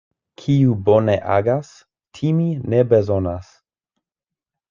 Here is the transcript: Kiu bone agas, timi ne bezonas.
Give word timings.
Kiu 0.43 0.77
bone 0.87 1.17
agas, 1.33 1.69
timi 2.19 2.47
ne 2.73 2.81
bezonas. 2.95 3.53